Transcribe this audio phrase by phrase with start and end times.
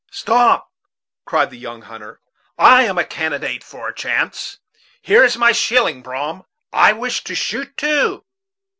[0.09, 0.71] "Stop!"
[1.25, 2.21] cried the young hunter;
[2.57, 4.57] "I am a candidate for a chance.
[4.99, 6.43] Here is my shilling, Brom;
[6.73, 8.25] I wish a shot too."